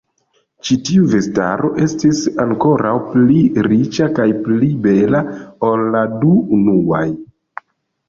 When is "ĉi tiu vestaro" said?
0.69-1.69